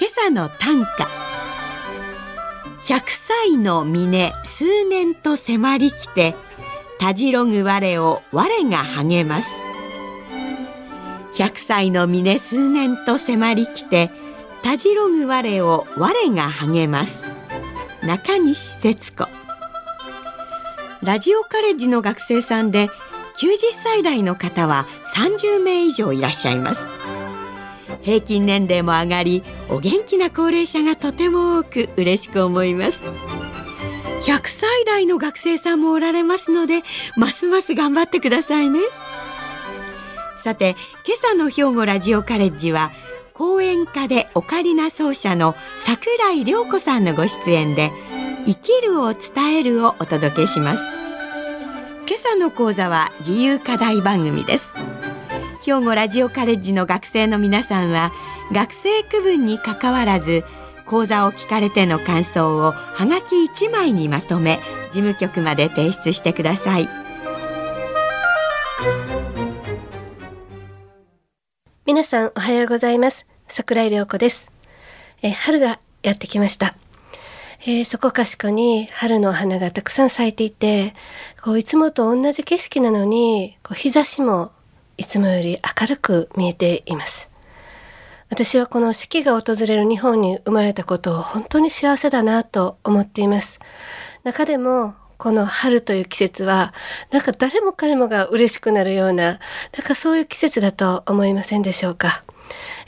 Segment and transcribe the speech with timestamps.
[0.00, 1.10] 今朝の短歌。
[2.80, 6.36] 100歳の峰数年と迫りきて
[6.98, 9.50] たじろぐ我を我が励ます。
[11.34, 14.10] 100歳の峰数年と迫りきて
[14.62, 17.22] たじろぐ我を我が励ます。
[18.02, 19.28] 中西節子。
[21.02, 22.92] ラジオカレッジの学生さんで90
[23.84, 26.99] 歳代の方は30名以上いらっしゃいます。
[28.02, 33.00] 平均年齢も上がりお元気な高齢者がとても多く嬉しく思います。
[34.22, 36.82] 100歳代の学生さんもおられますので
[37.16, 38.80] ますます頑張ってくださいね。
[40.42, 42.92] さて今朝の兵庫ラジオカレッジは
[43.34, 45.54] 講演家でオカリナ奏者の
[45.84, 47.90] 桜井涼子さんのご出演で
[48.46, 50.82] 生きるを伝えるをお届けします。
[52.06, 54.72] 今朝の講座は自由課題番組です。
[55.62, 58.12] 兵庫ラジオカレッジの学生の皆さんは
[58.52, 60.44] 学生区分にかかわらず
[60.86, 64.58] 講座を聞かれての感想をはがき1枚にまとめ
[64.90, 66.88] 事務局まで提出してください。
[71.86, 73.26] 皆さんおはようございます。
[73.48, 74.50] 桜井涼子です。
[75.22, 76.74] え春がやってきました。
[77.62, 80.94] えー、そこかしこに春の花がたくさん咲いていて
[81.42, 84.52] こういつもと同じ景色なのにこう日差しも
[85.00, 87.30] いつもより明るく見えています。
[88.28, 93.60] 私はこの四季が訪れる日本に生まれたことを本当に幸せだなと思っています。
[94.24, 96.74] 中でもこの春という季節は
[97.10, 102.22] なんか誰も彼もが嬉しくなるようななんかそういう季節だと思いませんでしょうか。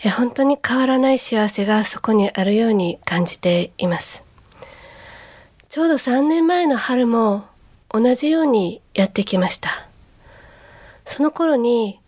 [0.04, 4.22] え本当に変わらない幸せがそこにあるように感じています。
[5.70, 7.46] ちょうど3年前の春も
[7.88, 9.88] 同じようにやってきました。
[11.06, 11.98] その頃に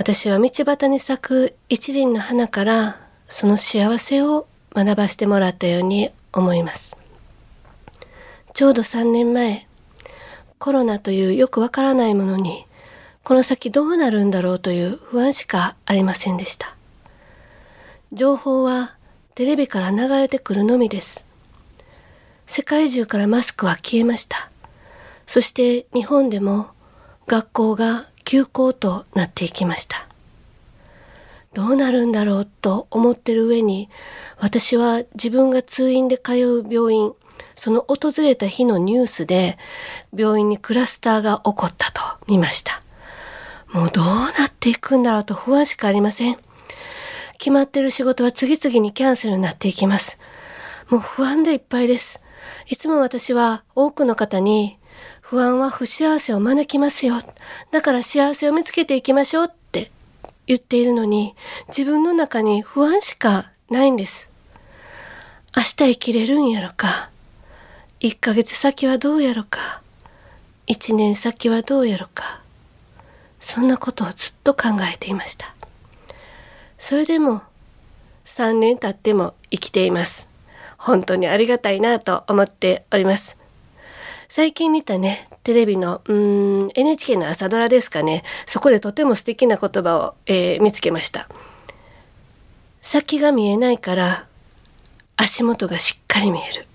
[0.00, 6.96] 私は道端に咲く一輪の花からその幸せを学ばせてもらったように思います。
[8.54, 9.66] ちょうど3年前
[10.58, 12.64] コロナというよくわからないものに
[13.24, 16.74] この先どうなるんだろうという不安しかありませんでした。
[18.14, 18.94] 情報は
[19.34, 21.26] テレビから流れてくるのみです。
[22.46, 24.50] 世界中からマスクは消えました。
[25.26, 26.68] そして日本でも
[27.26, 30.06] 学校が休校となっていきました。
[31.52, 33.88] どうなるんだろうと思ってる上に
[34.38, 37.12] 私は自分が通院で通う病院
[37.56, 39.58] その訪れた日のニュースで
[40.16, 42.84] 病院にクラスターが起こったと見ました。
[43.72, 46.38] もうどうなっていくんだろうと不安しかありません。
[47.38, 50.20] 決まってる仕事は次々にキャンセルになっていきます。
[50.88, 52.20] もう不安でいっぱいです。
[52.68, 54.78] いつも私は多くの方に
[55.30, 57.22] 不安は不幸せを招きますよ。
[57.70, 59.92] だから幸せを見つけていきましょうって
[60.48, 61.36] 言っているのに、
[61.68, 64.28] 自分の中に不安しかないんです。
[65.56, 67.10] 明日生きれるんやろか。
[68.00, 69.82] 1ヶ月先はどうやろか。
[70.66, 72.40] 1年先はどうやろか。
[73.38, 75.54] そんなことをずっと考えていました。
[76.80, 77.42] それでも
[78.24, 80.28] 3年経っても生きています。
[80.76, 83.38] 本当にありがたいなと思っております。
[84.30, 88.22] 最近見たねテレビのうん NHK の朝ドラですかね。
[88.46, 91.28] そこでとても素敵な言葉を、えー、見つけました。
[92.80, 94.26] 先が見えないから
[95.16, 96.68] 足元がしっかり見える。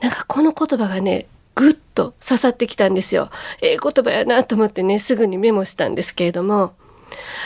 [0.00, 3.30] なんかこの言葉がねぐっと刺さってきたんですよ。
[3.62, 6.74] ええー、言葉やなと思ってねすぐにメモしたんですけれども。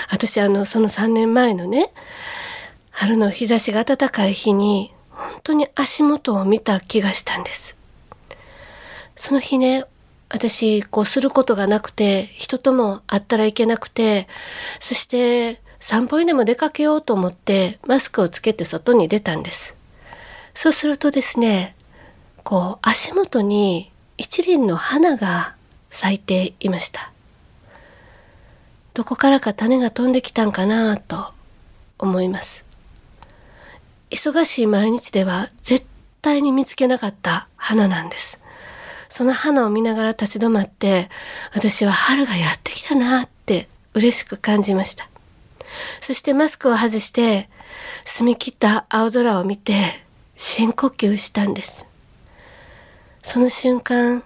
[0.08, 1.92] 私あのその3年前のね
[2.90, 7.73] 春の日差しが暖かい日に本当に足元を見た気がしたんです。
[9.16, 9.84] その日ね、
[10.28, 14.28] 私、こうすることがなくて、人とも会ったらいけなくて、
[14.80, 19.76] そして散歩にでも出かけようと思って、マスクをつけて外に出たんです。
[20.54, 21.76] そうするとですね、
[22.42, 25.54] こう足元に一輪の花が
[25.90, 27.12] 咲いていました。
[28.94, 31.32] どこからか種が飛んできたんかなと
[31.98, 32.64] 思います。
[34.10, 35.84] 忙しい毎日では絶
[36.22, 38.40] 対に見つけなかった花なんです。
[39.14, 41.08] その花を見ながら立ち止まって
[41.52, 45.08] 私は春がやってきたなって嬉しく感じました。
[46.00, 47.48] そしてマスクを外して
[48.04, 51.86] 澄み切った青空を見て深呼吸したんです。
[53.22, 54.24] その瞬間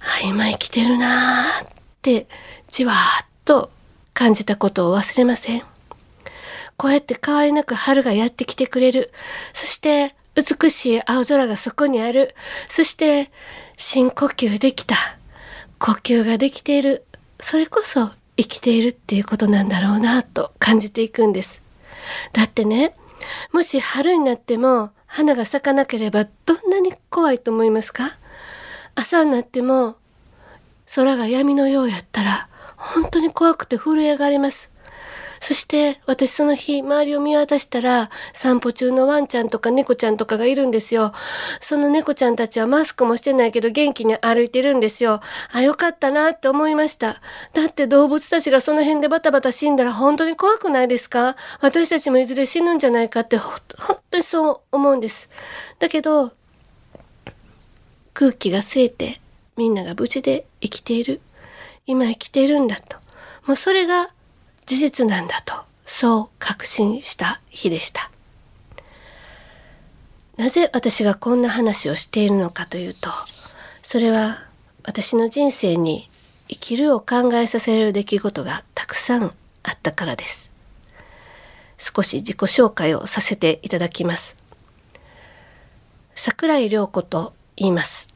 [0.00, 1.68] あ今生きてるなーっ
[2.02, 2.26] て
[2.66, 3.70] じわーっと
[4.14, 5.62] 感じたことを忘れません。
[6.76, 9.12] こうやって変わりなく春がやってきてくれる。
[9.52, 12.34] そして美しい青空がそこにある。
[12.68, 13.30] そして
[13.76, 14.96] 深呼吸できた。
[15.78, 17.04] 呼吸ができている。
[17.40, 21.62] それこそ生きているっていうことなんだろうなと感じていくんです。
[22.32, 22.94] だってね
[23.52, 28.16] もし春になっても花が咲かなければどんなに怖いと思いますか？
[28.94, 29.96] 朝になっても
[30.94, 34.70] 空が闇のようやったら本当に怖くて震え上がります。
[35.40, 41.12] そして私その日周りを見渡したら散歩中のワンちゃんとか猫ちゃんとかがいるんですよ。
[41.60, 45.20] その猫ちゃんたちはマスクもしてないけど元気に歩いてるんですよ。
[45.52, 47.20] あ、よかったなって思いました。
[47.54, 51.36] だって動物たちがその辺でバタバタ死んだら本当に怖くないですか？
[51.60, 53.60] 私たちもいずれ死ぬんじゃないかって本
[54.10, 55.30] 当にそう思うんです。
[55.78, 56.32] だけど
[58.14, 59.20] 空気が吸えて
[59.56, 61.20] みんなが無事で生きている。
[61.86, 62.96] 今生きているんだと。
[63.46, 64.10] もうそれが
[64.68, 65.54] 事実なんだと
[65.86, 68.10] そう確信した日でした
[70.36, 73.08] なぜ私がこんな話をしているのかというと
[73.82, 74.44] それは
[74.84, 76.10] 私の人生に
[76.48, 79.32] 生きるを考えさせる出来事がたくさん
[79.62, 80.50] あったからです
[81.78, 84.36] 少し自己紹介をさせていただきます
[86.14, 88.08] 桜井涼子と言います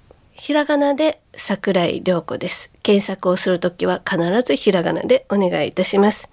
[0.43, 2.72] ひらがなで桜井涼子です。
[2.82, 6.28] 検索をするときは必ずひらがなでお願いいたします。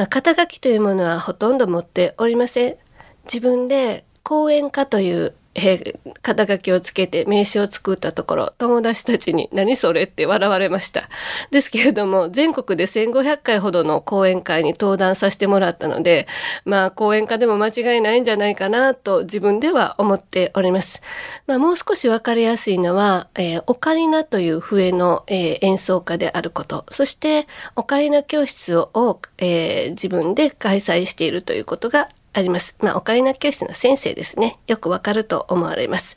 [0.00, 2.76] まあ、肩書きというものはほとんど持っておりません。
[3.24, 11.08] 自分で講演家というえー、肩書きをつけて名刺を作ったところ友達たちに「何それ?」って笑われました
[11.50, 16.26] ですけれども全国で1,500回ほどの講演会に登壇させてもらったので
[16.64, 21.02] まあ講演家でも間違いないんじゃないかなと自分では思っております、
[21.46, 27.46] まあ、もう少し分かりやすいのは、えー、オカリナという笛の、えー、演奏家であることそして
[27.76, 32.76] オカリナ教室を、えー、自分で開催しているということがあります。
[32.80, 34.58] まあ、オカリナ教室の先生ですね。
[34.68, 36.16] よくわかると思われます。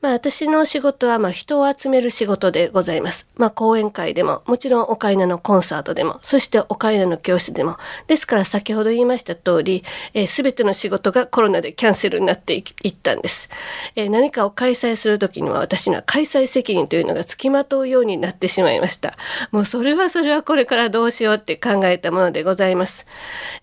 [0.00, 3.26] まあ、私の仕事は、ま、人を集める仕事でございます。
[3.36, 7.76] まあ、講演会でも、もちろんオカリナのコンサートでも、そしてオカリナの教室でも。
[8.06, 9.84] ですから、先ほど言いました通り、
[10.26, 13.50] す、え、べ、ての仕事がコロナでキャンセルになっていったんです。
[13.94, 19.16] えー、何かを開催するときには、私には開催責任というのが付きまとうようになってしまいました。
[19.50, 23.06] もう、それはそれはこれからどうしようって考えたものでございます。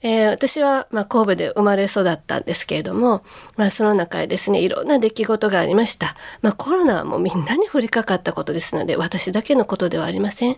[0.03, 3.23] えー、私は、ま、神戸でれ育ったんですけれども、
[3.57, 10.57] まあ、その中でですねいろんな出来事がありました、まあ、コロナはもうみんなに降りかかったことですので私だけのことではありません。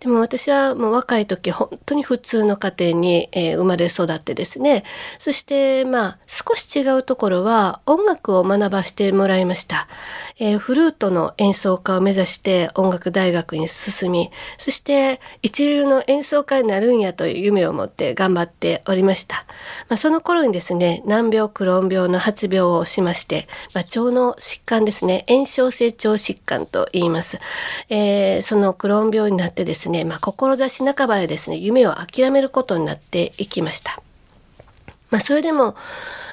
[0.00, 4.84] でも私はもう若い時本当に普通の家庭に、えー、生まれ育ってですね
[5.18, 9.88] そしてまあ少し違うところは音楽を学ばしてもらいました、
[10.38, 19.44] えー、フルートの演奏家を目指して音楽大学に進みそして一流の演奏家になるんやという夢を持って頑張っておりました、
[19.88, 27.40] まあ、その頃にですね難病クローン病の発病をしまして、まあ、腸の疾患ですね炎症性腸疾患と言います、
[27.88, 34.02] えー、そのクローン病になってですね、まあ、志半ばでですね夢を諦めることになっていきました
[35.10, 35.74] まあ、それでも、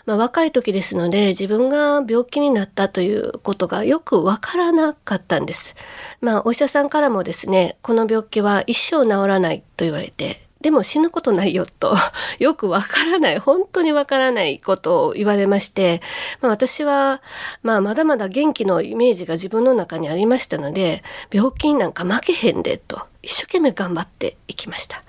[0.06, 5.76] まあ、若い時ですので自分が病気になったということがよくわからなかったんです。
[6.22, 11.96] まあ、お医者さんからもですねこの病気は一生治らないと言われてでも死ぬことないよと、
[12.40, 16.02] よくわからない、本当にわからないことを言われまして、
[16.42, 17.22] まあ、私は、
[17.64, 25.04] まあ、まだまだ元気のイメージが自分の中にありましたので、病気になんか負けへんで、と、一生懸命頑張っていきました。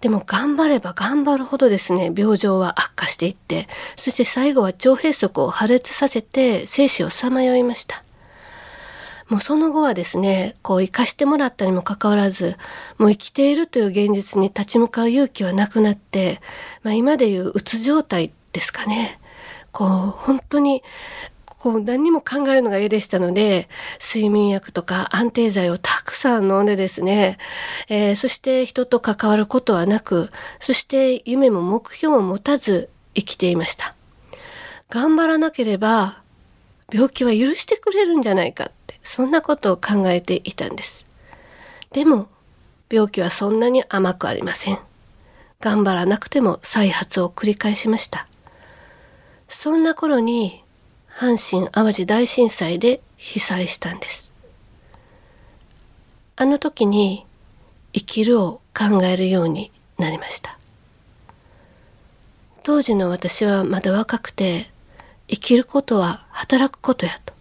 [0.00, 8.05] でも頑張れば頑張るほどですね、病状は悪化していって、そして最後は腸閉塞を破裂させて生死をさまよいました。
[9.28, 12.56] もうその後はですねこう生かしてもらったにもかかわらず
[12.98, 16.40] もう生きているという現実に立ち向かう勇気はなくなって、
[16.82, 19.18] まあ、今でいううつ状態ですかね。
[19.72, 20.82] こう本当に
[21.44, 23.68] こう何にも考えるのが嫌でしたので
[24.00, 27.38] 睡眠薬とか安定剤をたくさん飲んでですね、
[27.88, 30.30] えー、そして人と関わることはなく
[30.60, 33.94] そして夢も目標も持たず生きていました。
[34.88, 36.22] 頑張らなければ
[36.92, 41.06] 病気は許してくれるんじゃないかってそんなことを考えていたんです。
[41.92, 42.28] でも
[42.90, 44.78] 病気はそんなに甘くありません。
[45.60, 48.28] 頑張らなくても再発を繰り返しました。
[49.48, 50.62] そんな頃に
[51.08, 54.30] 阪神・淡路大震災で被災したんです。
[56.36, 57.24] あの時に
[57.92, 60.58] 生きるを考えるようになりました。
[62.62, 64.70] 当時の私はまだ若くて
[65.28, 67.34] 生きることは働くことやと。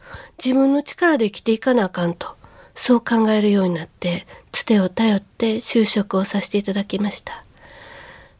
[0.44, 2.36] 自分の力で生きていかなあかんと。
[2.76, 7.44] そう考えるようになってつてを頼って就職をさせていただきました。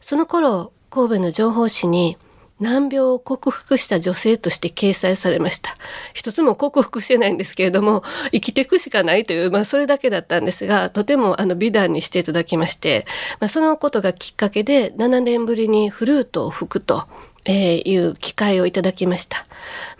[0.00, 2.16] その頃神戸の情報誌に
[2.58, 5.76] 難病を克服した女性として掲載されました。
[6.14, 13.06] 一つも克服してないんですけれども生きていくしかないという、まあ、それだけだったんですがとてもあの美談にしていただきまして、
[13.40, 17.06] まあ、そのことがきっかけで7年ぶりにフルートを吹くと。
[17.46, 19.46] えー、いう機会をいただきました。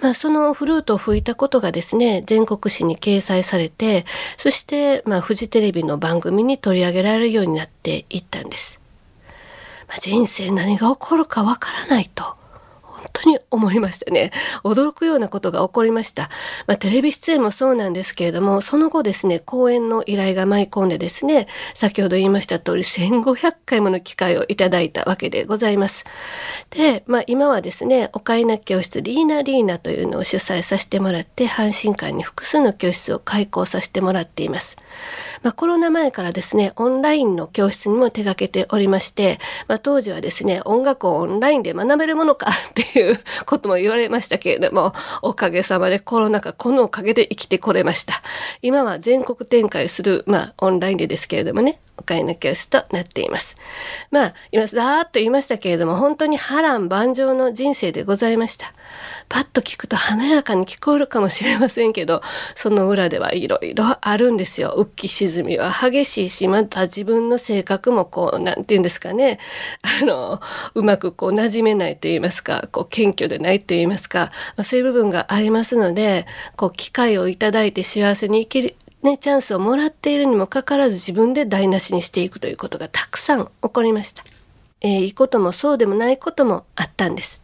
[0.00, 4.04] まあ、そのフルートを吹いたことがですね、全国紙に掲載されて、
[4.36, 8.80] そして、まあ、フジテレビの番組に取り上げられるようになっていったんです。
[9.88, 12.34] まあ、人生何が起こるかわからないと。
[13.12, 14.32] 当に思いましたね。
[14.64, 16.30] 驚くようなことが起こりました。
[16.66, 26.04] まあ、テレビ出演もそうなんですけれども、その後ですね、講演の依頼が舞い込んでですね、先ほど言いました通り1500回もの機会をいただいたわけでございます。
[26.70, 34.76] で、まあ、今はですね、お飼いな教室リーナリーナというのを主催させてもらって、阪神館に複数の教室を開講させてもらっています。
[35.42, 48.22] まあ、コロナ前からですね、オンラインの教室にも手掛けておりまして、まあ、当時はですね、音楽をオンラインで学べるものかっていういうことも言われましたけれども、おかげさまでコロナ禍、このおかげで生きてこれました。
[48.62, 53.56] 今は全国展開する、まあ、オンラインでですけれどもね、お買い抜き教室となっています。
[54.10, 58.72] まあ、今、ざーっと言いましたけれども、本当に波乱万丈の人生でございました。
[59.28, 62.22] パッと聞くと華やかに聞こえるかもしれませんけど、
[62.54, 64.74] その裏ではいろいろあるんですよ。
[64.76, 69.38] 浮き沈みは激しいし、また自分の性格もこう、なんて言うんですかね。
[69.82, 70.40] あの、
[70.74, 76.26] うまくこう馴染めないと言いますか、こう謙虚でないと言いますか、まあ、そういう部分がありますので、
[76.56, 84.24] こう機会をいただいて幸せに生きる、ね、チャンスをもらっているにもかかわらず自分で台無しにしていくということがたくさん起こりました。
[84.80, 87.42] えー、いいこともそうでもないこともあったんです。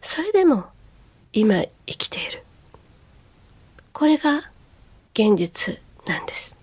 [0.00, 0.66] それでも
[1.32, 2.44] 今生きている。
[3.92, 4.50] これが
[5.14, 6.56] 現実なんです。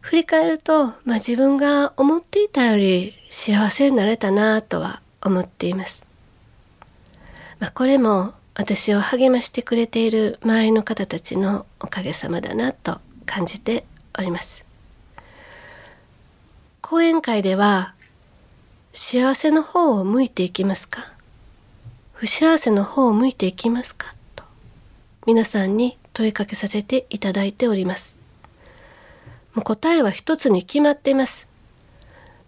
[0.00, 6.06] 振り返ると、まあ、自分が思っていたより幸せになれたなとは思っています。
[7.58, 13.84] まあ、これも私を励ましてくれている周りの方たちのおかげさまだなと感じて
[14.18, 14.66] おります。
[16.82, 17.94] 講演会では
[18.92, 21.12] 幸せの方を向いていきますか？
[22.14, 24.12] 不幸せの方を向いていきますか？
[24.34, 24.42] と
[25.24, 28.16] 皆さんに問いかけさせていただいております。
[29.54, 31.46] もう答えは一つに決まっています。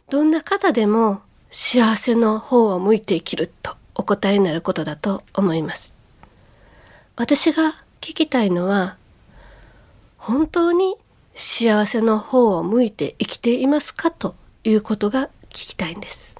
[0.09, 1.21] どんな方でも
[1.52, 5.95] 幸せの方を向いて生きるとお答えになることだと思います。
[7.20, 8.96] 私が聞きたいのは
[10.16, 10.96] 本当に
[11.34, 14.34] 幸せの方を向いて生きていますかと
[14.64, 16.34] いうことが聞きたいんです。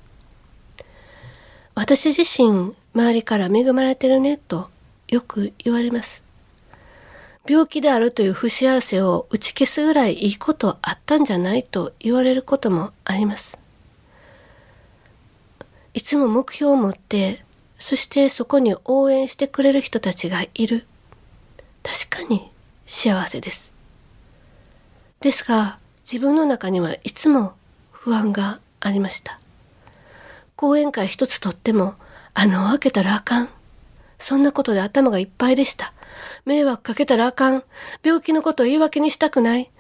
[1.75, 4.71] 私自身周りから恵まれてるねと
[5.09, 6.23] よく言われます。
[7.47, 13.59] 病気であるという不幸せを打ち消すぐらいいいことあったんじゃないと言われることもあります。
[15.93, 17.45] いつも目標を持って
[17.81, 20.87] そしてそこに応援してくれる人たちがいる。
[21.83, 22.53] 確かに
[22.85, 23.73] 幸せです。
[25.21, 27.55] ですが、自分の中にはいつも
[27.91, 29.41] 不安がありました。
[30.57, 31.95] 講演会一つとっても、
[32.35, 33.49] 穴を開けたらあかん。
[34.19, 35.95] そんなことで頭がいっぱいでした。
[36.45, 37.65] 迷惑かけたらあかん。
[38.03, 39.71] 病気のことを言い訳にしたくない。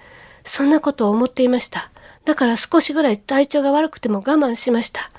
[0.44, 1.90] そんなことを思っていました。
[2.24, 5.10] だから少しぐらい体調が悪くても我慢しました。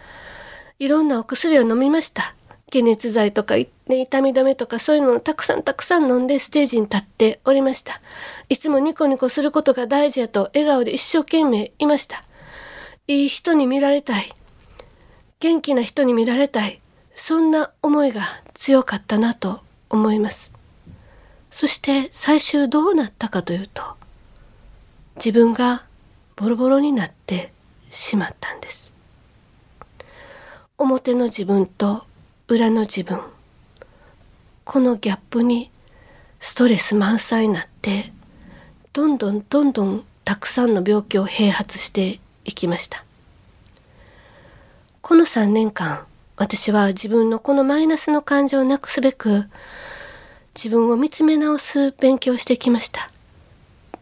[0.80, 2.34] いろんなお薬を飲みました。
[2.72, 8.02] 解熱剤とか、ね、痛み止めとかそういうのをたくさんたくさん飲んでステージに立っておりました。
[8.48, 12.24] いつもニコニコすることが大事やと笑顔で一生懸命いました。
[13.08, 14.34] いい人に見られたい。
[15.40, 16.80] 元気な人に見られたい。
[17.14, 18.22] そんな思いが
[18.54, 19.60] 強かったなと
[19.90, 20.54] 思います。
[21.50, 23.84] そして最終どうなったかというと、
[25.18, 25.84] 自分が
[26.38, 27.52] ボロボロになって
[27.92, 28.94] しまったんです。
[30.78, 32.06] 表の自分と
[32.52, 33.22] 裏の自分。
[34.66, 35.72] このギャップに
[36.42, 38.12] ストレス満載になって
[38.92, 43.06] どんどんどんどんたくさんの病気を併発していきました。
[45.02, 46.06] この3年間
[46.36, 49.46] 私は自分のこのマイナスの感情をなくすべく
[50.54, 53.10] 自分を見つめ直す勉強をしてきました。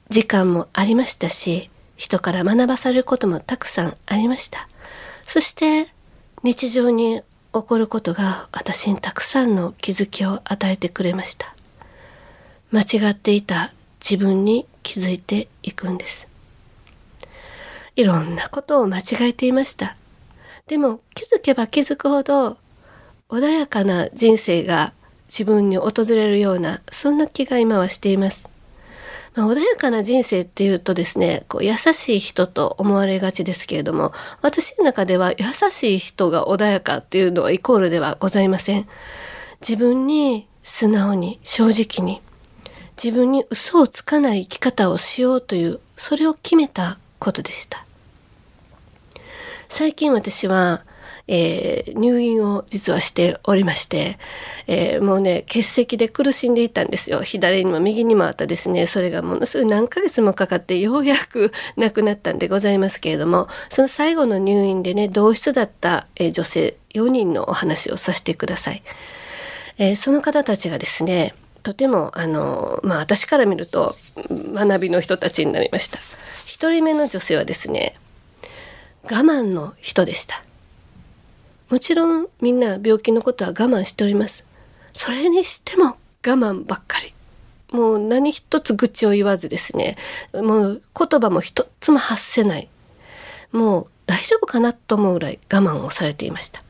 [0.10, 4.68] 時間もありましたし人から学ばされることもたくさんありました。
[5.22, 5.94] そして
[6.41, 11.56] 日常に起こることが私にたくさんの気づきを与えてくれました。
[12.72, 16.27] 間違っていた自分に気づいていくんです。
[17.96, 19.96] いろんなことを間違えていました。
[20.68, 22.58] でも気づけば気づくほど
[23.29, 24.94] 穏やかな人生が
[25.27, 28.48] 自分に訪れるようなそんな気が今はしています。
[29.36, 38.88] まあ、穏やかな人生っていうとですねこう優しい人と思われがちですけれども私の中では優しい人が穏やかっていうのはイコールではございません。
[39.62, 42.21] 自分に素直に正直に
[43.01, 47.86] 自分に嘘をつかない生き方をしようというそれを決めたことでした
[49.67, 50.83] 最近私は、
[51.31, 54.17] えー、入院を実はしておりまして、
[54.65, 57.21] えー、もうね血石で苦しんでいたんですよ。
[57.21, 58.88] 左にも右にもあったですね。
[58.88, 68.81] それがものすごい何ヶ月もかかってようやく亡くなったんでございますけれどもその最後の入院でね同室だった、えー、女性4人のお話をさせてください。
[69.77, 73.95] えー、その方たちがですねとてもあのまあ私から見ると
[74.31, 76.00] 学びの人たちになりました。
[76.48, 77.93] 一人目の女性はですね
[79.03, 80.43] 我慢の人でした。
[81.70, 84.46] もちろんみんな病気のことは我慢しております。
[84.92, 87.14] それにしても我慢ばっかり。
[87.72, 89.96] もう何一つ愚痴を言わずですね。
[90.34, 92.68] もう言葉も一つも発せない。
[93.52, 96.64] もう大丈夫かなと思うぐらい我慢をされていました。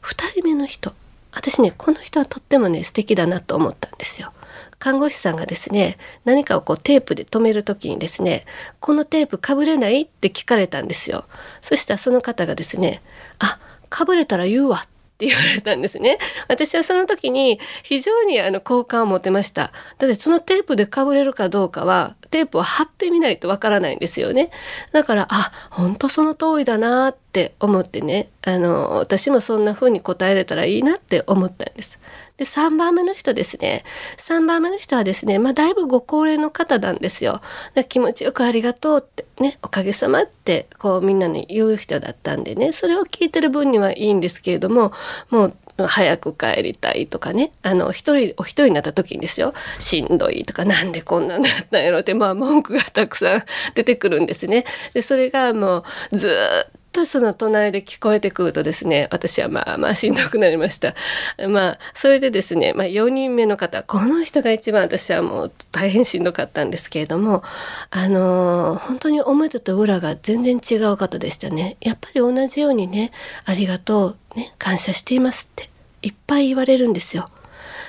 [0.00, 0.92] 二人目の人。
[1.32, 4.32] 私ねこの人はとってもね素敵だなと思ったんですよ。
[4.78, 8.44] 看護師さんがですね何かをこうテープで留める時にですね
[8.80, 11.24] 「このテープかぶれない?」って聞かれたんですよ。
[11.60, 13.02] そしたらその方がですね
[13.38, 13.58] 「あ
[13.90, 16.18] かぶれたら言うわ」って言われたんですね。
[16.48, 19.70] 私はその時に非常にあの好感を持てました。
[19.98, 24.50] だってそのテープでかぶれるかどうかはテープを貼ってみないとわからないんですよね。
[24.90, 32.00] だからあ本当その通りだなって思ってねあの私もそんな風に答えれたらいいなって思ったんです。
[32.36, 33.84] で3番目の人ですね
[34.16, 37.40] 3番目の人はですねまあだいぶご高齢の方なんですよ。
[37.88, 44.92] 気持ちよくありがとうってねおかげさまってこうみんなに言う人だったんでねそれを聞いてる分にはいいんですけれども
[45.30, 53.44] もう早く帰りたいとかねあの一人お一人になった時にですよしんどいとかなんでこんなんだったんやろってまあ文句がたくさん
[53.74, 54.64] 出てくるんですね。
[54.92, 60.94] でそれがもうずっとその隣で聞こえてくるとですね私はまあまあしんどくなりました。
[61.48, 67.42] まあそれでですね、まあ、4人目の方この人が一番私はもう大変しんどかったんですけれども
[67.90, 71.76] あのー、本当に表と裏が全然違う方でしたね。
[71.80, 73.10] やっぱり同じようにね
[73.44, 75.68] ありがとうね感謝していますって
[76.02, 77.28] いっぱい言われるんですよ。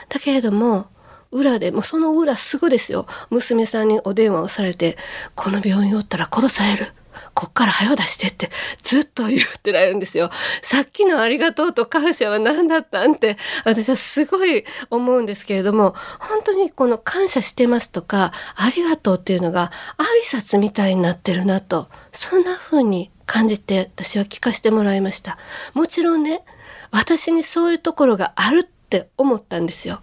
[0.10, 0.88] だけれども
[1.32, 3.06] 裏でもうその裏すぐですよ。
[3.30, 4.98] 娘さんにお電話をされて
[5.36, 6.94] 「この病院おったら殺される」
[7.36, 8.50] こっから早出してって
[8.82, 10.32] ずっと言ってられるんですよ。
[10.62, 25.38] さっきのありがとうと感謝は何だったんって私はすごい思うんですけれども本当にこの感謝してますとかありがとうっていうのが挨拶みたいになってるなとそんな風に感じて私は聞かせてもらいました。
[25.74, 26.42] もちろんね
[26.90, 30.02] 私にそういうところがあるって思ったんですよ。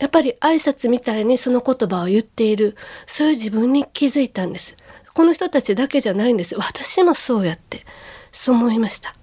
[0.00, 4.76] やっぱり挨拶みたいにその言葉を言っているそういう自分に気づいたんです。
[5.14, 6.56] この人たちだけじゃないんです。
[6.56, 7.86] 私もそうやって
[8.32, 9.14] そう思いました。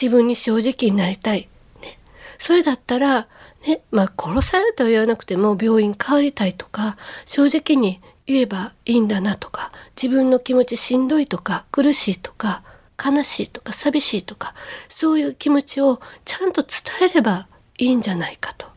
[0.00, 1.48] 自分に正直になりたい、
[1.82, 1.98] ね、
[2.38, 3.28] それだったら
[3.66, 6.96] ねまあ殺されるとは言わなくても病院変わりたいとか
[7.26, 12.62] 正直に言えばいいんだなとか自分の気持ちしんどいとか苦しいとか
[13.04, 14.54] 悲しいとか寂しいとか
[14.88, 18.68] そういう気持ちをちゃんと伝えればいいんじゃないかと。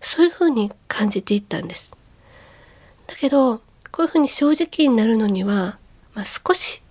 [0.00, 1.90] そういうふうに感じていったんです。
[3.08, 3.60] だけど
[3.96, 5.78] こういうふうに正直になるのには、
[6.12, 6.82] まあ、少し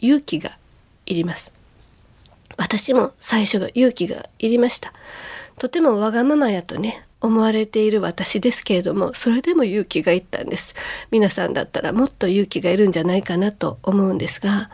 [0.00, 0.58] 勇気が
[1.06, 1.52] いります。
[2.56, 4.92] 私も最初が勇気がいりました。
[5.60, 10.74] とてもわがままやとね思われている私ですけれどもそれでも勇気がいったんです。
[11.12, 14.68] 皆さんだったらもっと勇気がいるんじゃないかなと思うんですが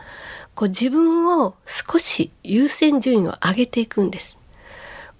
[0.55, 4.39] こう自分を少し優先順位を上げていくんです。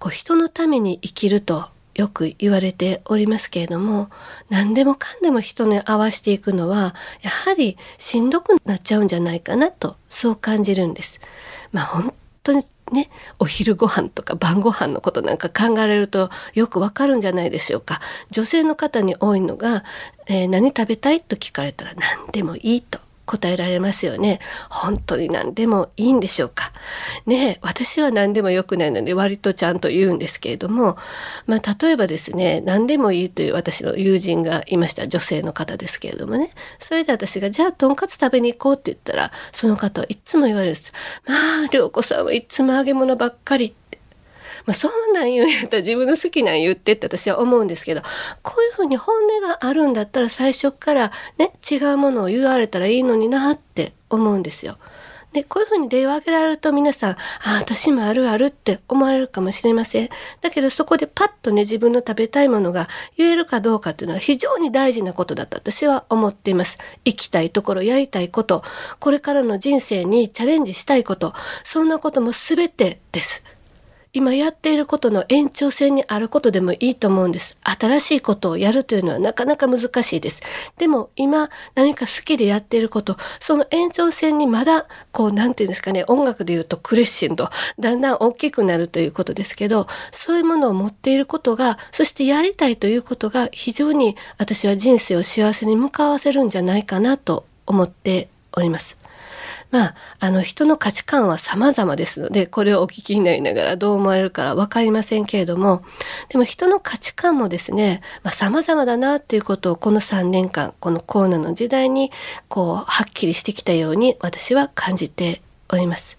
[0.00, 4.10] こう人のために生きるとよく言われておりますけれども
[4.50, 11.20] 何でもかんでも人に合わせていくのはやはりしんどくなっちゃうんじゃないかなとそう感じるんです。
[11.72, 18.00] まあ本当にね、お昼ご飯とか晩ご飯のことなんか考えられるとよくわかるんじゃないでしょうか。
[18.30, 19.82] 女性の方に多いのが、
[20.26, 24.40] えー、何食べたいと聞かれたら何でもいいと答えられますよね。
[24.70, 26.72] 本当に何でもいいんでしょうか。
[27.26, 30.96] ね私は何でも良くないので割とちゃんと言うんですけれども、
[31.46, 35.08] まあ例えばですね、何でもいいという私の友人がいました。
[35.08, 36.52] 女性の方ですけれどもね。
[36.78, 40.92] それで私が、じゃあとんかつ食べに行こうって言ったら、その方はいつも言われるんです。
[41.26, 43.74] まあ、涼子さんはいつも揚げ物ばっかり
[44.66, 48.02] まあ、そんなん言うんやったら自分の好きなん言ってって私は思うんですけど
[48.42, 54.78] こういうふうに本音があるんだったら最初からね違うものを言われたらいいのになって思うんですよ。
[55.32, 60.08] でこういうふうに例を挙げられると皆さん「あ私もあるある」って思われるかもしれません。
[60.40, 66.78] だけどそこでパッとね自分の食べたいものが言えるかどうかっていうのは非常に大事なことだと私は思っています。
[67.04, 68.64] 行きたいところやりたいこと。
[68.98, 71.34] これからの人生にチャレンジしたいこと。
[71.64, 73.44] そんなことも全てです。
[74.12, 77.56] 今やっていることの延長線にあることでもいいと思うんです。
[77.62, 80.42] 新しいことをやるというのはなかなか難しいです。
[80.78, 98.96] でも今何か好きでやっていること、その延長線にまだこう何て言うんですかね、音楽で言うとクレッシェンド、だんだん大きくなるということですけど、そういうものを持っていることが、そしてやりたいということが非常に私は人生を幸せに向かわせるんじゃないかなと思っております。
[99.70, 105.82] まあ、あの人の価値観は様々ですのでこれをお聞きになりながらどう思われるか分かりませんけれども
[106.28, 112.10] でも人の価値観もですね、まあ、様々だなっていうことをこの3年間このコロナの時代に
[112.48, 116.18] こうはっきりしてきたように私は感じております。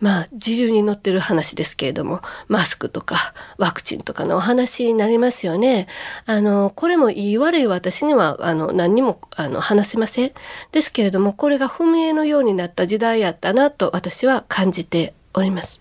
[0.00, 5.86] まあ自由に乗ってる話ですけれどもマスクとかワクチンとかのお話になりますよね。
[6.26, 10.32] あのこれも言い悪い私にはあの何にもあの話せません。
[10.72, 15.80] ですけれどもこれが不明のようになった時代やったなと私は感じております。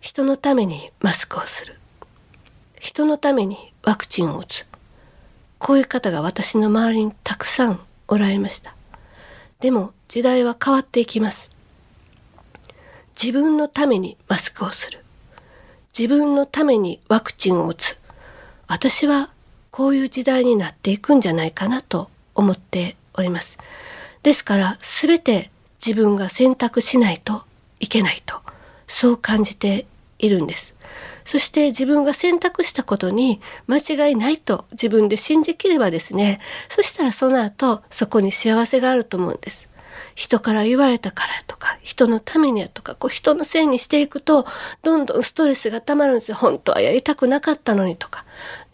[0.00, 1.78] 人のためにマスクをする。
[2.78, 4.66] 人のためにワクチンを打つ。
[5.58, 8.76] こういう方が私の周りにたくさんおられました。
[9.58, 11.57] でも時代は変わっていきます。
[13.20, 15.04] 自分のためにマスクをする。
[15.98, 17.98] 自分のためにワクチンを打つ。
[18.68, 19.30] 私は
[19.72, 23.58] こういう時代になっていくんじゃないかなと思っております。
[24.22, 25.50] ですから全て
[25.84, 27.42] 自分が選択しないと
[27.80, 28.40] いけないと
[28.86, 29.86] そう感じて
[30.20, 30.76] いるんです。
[31.24, 39.68] そして自分が選択したことに間違いないと自分で信じきればですねそしたらその後そこに幸せがあると思うんです。
[40.14, 44.46] 人から言われたからとか人のためにやとかこう人のせいにしていくと
[44.82, 48.24] どんどんストレスがたまるんですよ本当はやりたくなかったのにとか、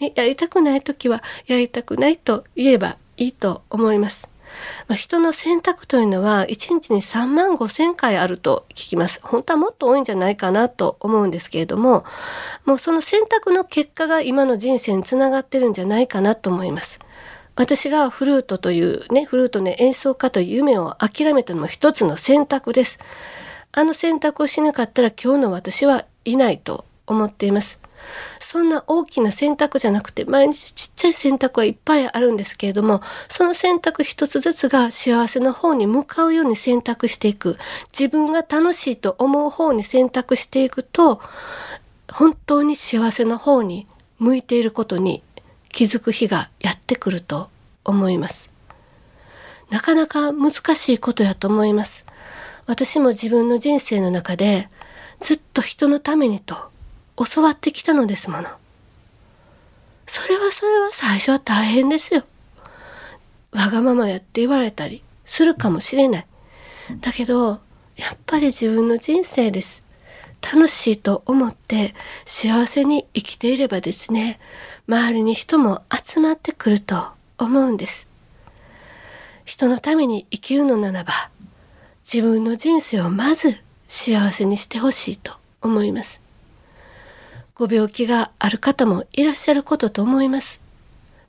[0.01, 4.29] ね、やりたくない時はやりたくないと言えばいいと思います。
[4.89, 9.21] まあ、人の選択というのは1日に3万5千回あると聞きます。
[9.23, 12.05] 本当はもっと多いんじゃないかなと思うんですけれども、
[12.65, 17.01] もうその選択の結果が今の人生につながってるんじゃないかなと思います。
[17.57, 22.99] 私がフルートというね、フルートの演奏家という夢を諦めたのも一つの選択です。
[23.73, 27.81] あの選択をしなかったら今日の私はいないと思っています。
[28.39, 37.59] そんな大きな選択じゃなくて毎日ちっちゃい選択はいっぱいあるんですけれどもその選択一つずつが幸せの方に向かうように選択していく
[37.99, 41.21] 自分が楽しいと思う方に選択していくと
[42.13, 43.87] 本当に幸せの方に
[44.19, 45.23] 向いていることに
[45.75, 47.51] 気づく日がやってくると
[47.85, 48.53] 思います。
[49.71, 52.07] なかなか難しいことやと思います。
[52.67, 54.69] 私も自分の人生の中で
[55.21, 56.57] ずっと人のためにと
[57.17, 58.49] 教わってきたのですもの。
[60.07, 62.23] それはそれは最初は大変ですよ。
[63.51, 66.27] わがままやって言われたりするかもしれない。
[67.01, 67.61] だけど、
[67.97, 69.84] やっぱり自分の人生です。
[70.45, 71.95] 楽しいと思って
[72.27, 74.39] 幸せに生きていればですね
[74.87, 77.07] 周りに人も集まってくると
[77.39, 78.07] 思うんです。
[79.47, 81.31] 人のために生きるのならば
[82.11, 83.57] 自分の人生をまず
[83.89, 86.21] 幸せにしてほしいと思います。
[87.55, 90.61] ご病気がある方もいらっしゃることと思います。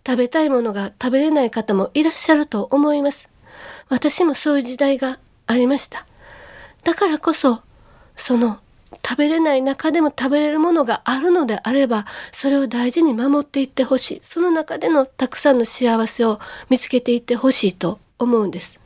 [0.05, 3.29] 食べたいものが食べれない方もいらっしゃると思います。
[3.89, 6.05] 私もそういう時代がありました。
[6.83, 7.61] だからこそ
[8.15, 8.59] その
[9.03, 14.19] 食べれない中でも食べれるものがあるのであればそれを大事に守っていってほしい。
[14.23, 18.79] その中でのたくさんの幸せを見つけていってほしいと思うんです。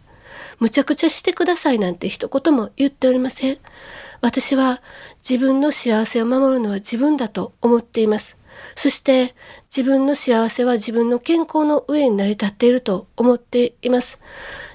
[0.59, 3.57] むちゃくちゃしてくださいなんて一言も言っておりません。
[4.21, 4.81] 私は
[5.27, 8.37] 自分の幸せを守るのは自分だと思っています。
[8.75, 9.35] そして
[9.75, 14.19] 自分の幸せは自分の健康の上に成り立っていると思っています。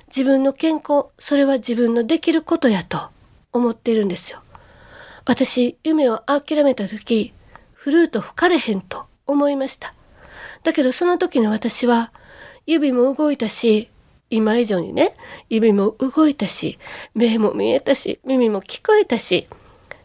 [0.08, 3.08] 自分の健康それは自分のできることやと
[3.52, 4.43] 思っているんですよ。
[5.26, 7.32] 私、夢を諦めた時、
[7.72, 9.94] フルート吹かれへんと思いました。
[10.62, 12.12] だけどその時の私は、
[12.66, 13.90] 指も動いたし、
[14.30, 15.14] 今以上にね、
[15.48, 16.78] 指も動いたし、
[17.14, 19.48] 目も見えたし、耳も聞こえたし、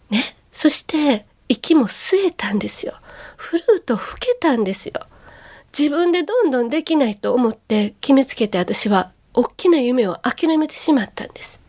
[0.09, 2.93] ね、そして息も吸えたんですよ。
[3.37, 4.93] フルート吹けたんですよ。
[5.77, 11.59] 自分でどんどんできないと思って決めつけて私は大きな夢を諦めてしまったんです。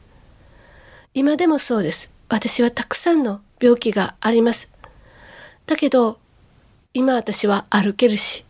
[1.15, 2.11] 今でもそうです。
[2.31, 4.71] 私はたくさんの病気があります。
[5.67, 6.19] だけど、
[6.95, 8.47] 今私は歩けるし、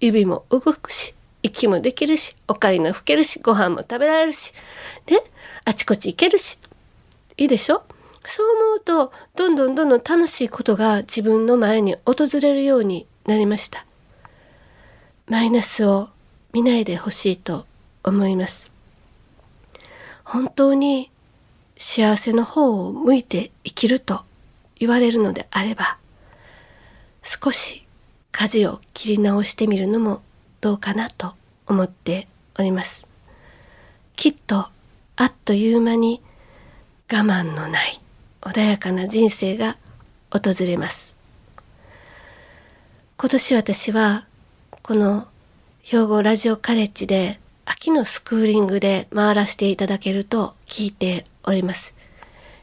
[0.00, 4.52] 指も動くし、息もできるしオカリナ吹けるしご飯も食べられるし
[5.10, 5.22] ね
[5.64, 6.58] あちこち行けるし
[7.38, 7.82] いいでしょ？
[8.26, 13.86] そう思うとどんどんどんどん楽しいことが自分の前に訪れるようになりました。
[15.28, 16.10] マイナスを
[16.52, 17.64] 見ないでほしいと
[18.04, 18.70] 思います。
[20.24, 21.09] 本当に
[21.80, 24.20] 幸せの方を向いて生きると
[24.76, 25.96] 言われるのであれば
[27.22, 27.86] 少し
[28.32, 30.20] 舵を切り直してみるのも
[30.60, 31.32] どうかなと
[31.66, 33.06] 思っております。
[34.14, 34.68] きっと
[35.16, 36.20] あっという間に
[37.10, 37.98] 我慢のない
[38.42, 39.78] 穏やかな人生が
[40.30, 41.16] 訪れます。
[43.16, 44.26] 今年私は
[44.82, 45.28] この
[45.82, 47.39] 兵庫ラジオカレッジで
[47.72, 51.94] 秋のスクーリングで回らせていただけると聞いております。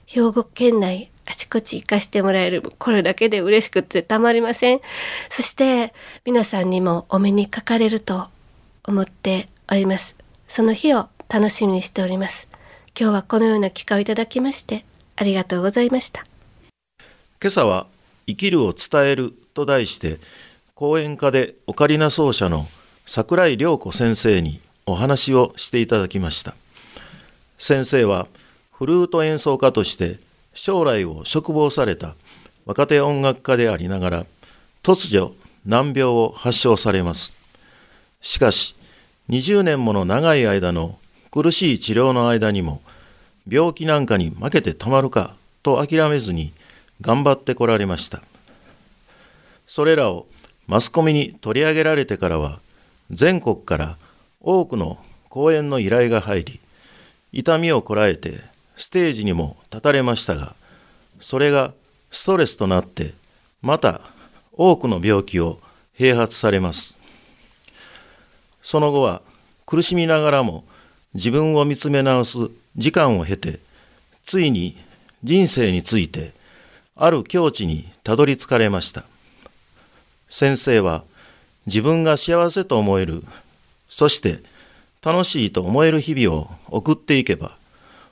[0.06, 4.82] 兵庫県内あちこち行かしてもらえるこれだけで嬉しくてたまりません。
[5.30, 5.94] そして
[6.26, 8.28] 皆さんにもお目にかかれると
[8.84, 10.18] 思っております。
[10.46, 12.50] その日を楽しみにしております。
[13.00, 14.84] 今日はこのような機会をいただきまして
[15.16, 16.26] ありがとうございました。
[17.42, 17.88] 今朝は
[18.28, 20.18] 生きるを伝えると題して
[20.76, 22.68] 講演家でオカリナ奏者の
[23.06, 26.56] 桜井涼子先生にお話をしていただきました。
[27.60, 28.28] 先生は
[28.72, 30.18] フルート演奏家として
[30.54, 32.16] 将来を嘱望された
[32.66, 34.26] 若手音楽家でありながら
[34.84, 37.36] 突如難病を発症されます。
[38.22, 38.76] しかし
[39.30, 40.98] 20年もの長い間の
[41.32, 42.82] 苦しい治療の間にも
[43.48, 46.54] 病気なんかに負けてたまるかと諦めずに
[47.02, 48.22] 頑張ってこられました。
[49.68, 50.28] それらを
[50.66, 52.60] マスコミに取り上げられてからは
[53.12, 53.98] 全国から
[54.42, 54.98] 多くの
[55.30, 56.60] 講演の依頼が入り
[57.32, 58.42] 痛みをこらえて
[58.76, 60.56] ステージにも立たれましたが
[61.20, 61.74] それが
[62.12, 63.14] ストレスとなって
[63.62, 64.02] また
[64.54, 65.60] 多くの病気を
[65.98, 66.98] 併発されます。
[68.62, 69.22] その後は
[69.66, 70.64] 苦しみながらも
[71.14, 72.38] 自分を見つめ直す
[72.76, 73.60] 時間を経て
[74.26, 74.78] ついに
[75.24, 76.34] 人生について
[76.96, 79.04] ある境地にたどり着かれました。
[80.28, 81.04] 先生は
[81.66, 83.24] 自分が幸せと思える
[83.90, 84.40] そして
[85.02, 87.58] 楽しいと思える日々を送っていけば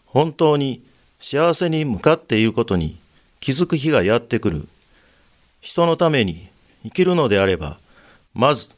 [0.06, 0.82] 本当に
[1.20, 2.98] 幸せに向かっていることに
[3.40, 4.68] 気づく日がやってくる。
[5.60, 6.48] 人のために
[6.84, 7.78] 生きるのであれば
[8.34, 8.70] まず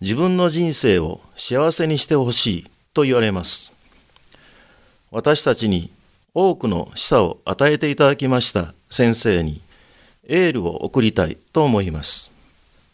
[0.00, 3.72] 自分の人生を幸せにしてほしいと言われます。
[5.10, 5.90] 私たちに
[6.34, 9.62] 多くの示唆を与えていただきました先生に
[10.28, 12.30] エールを送りたいと思います。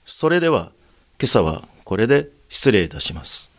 [0.07, 0.71] それでは
[1.19, 2.40] 今朝はこれで。
[2.51, 3.51] 失礼いたします。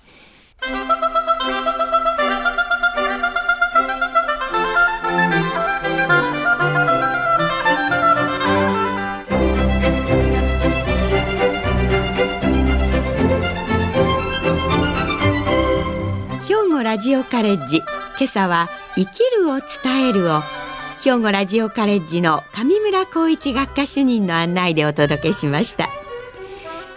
[16.48, 17.86] 兵庫ラジオカレッジ今
[18.28, 20.42] 朝は生きるを伝えるを
[21.02, 25.90] 兵庫ラジオカレッジの上村光一学科主任の案内でお届けしました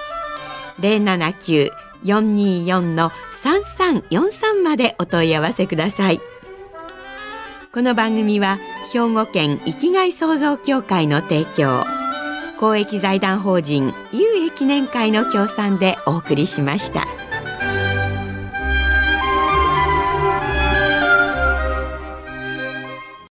[0.80, 1.70] 零七九
[2.02, 3.12] 四二四の
[3.42, 6.20] 三三四三までお問い合わせください
[7.72, 8.58] この番組は
[8.92, 11.84] 兵庫県生きがい創造協会の提供
[12.58, 17.19] 公益財団法人有益年会の協賛でお送りしました。